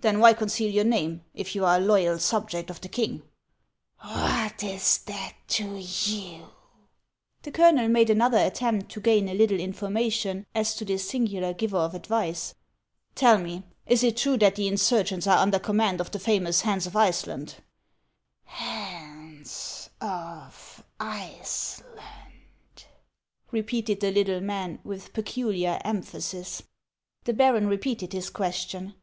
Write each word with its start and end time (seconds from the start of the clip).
Then 0.10 0.18
why 0.20 0.32
conceal 0.32 0.70
your 0.70 0.84
name, 0.86 1.24
if 1.34 1.54
you 1.54 1.62
are 1.66 1.76
a 1.76 1.78
loyal 1.78 2.18
subject 2.18 2.70
of 2.70 2.80
the 2.80 2.88
king?"" 2.88 3.20
What 4.00 4.62
is 4.64 4.96
that 5.04 5.34
to 5.48 5.76
you?" 5.76 6.46
The 7.42 7.50
colonel 7.50 7.86
made 7.88 8.08
another 8.08 8.38
attempt 8.38 8.90
to 8.92 9.00
gain 9.02 9.28
a 9.28 9.34
little 9.34 9.58
infor 9.58 9.92
mation 9.92 10.46
as 10.54 10.74
to 10.76 10.86
this 10.86 11.06
singular 11.06 11.52
giver 11.52 11.76
of 11.76 11.94
advice." 11.94 12.54
Tell 13.14 13.36
me. 13.36 13.62
is 13.86 14.02
it 14.02 14.16
true 14.16 14.38
that 14.38 14.54
the 14.56 14.68
insurgents 14.68 15.26
are 15.26 15.36
under 15.36 15.58
command 15.58 16.00
of 16.00 16.12
the 16.12 16.18
famous 16.18 16.62
Hans 16.62 16.86
of 16.86 16.96
Iceland 16.96 17.56
?""Hans 18.44 19.90
of 20.00 20.82
Iceland!" 20.98 21.84
repeated 23.52 24.00
the 24.00 24.10
little 24.12 24.40
man, 24.40 24.78
with 24.82 25.12
peculiar 25.12 25.78
emphasis. 25.84 26.62
The 27.24 27.34
baron 27.34 27.66
repeated 27.66 28.14
his 28.14 28.30
question. 28.30 28.94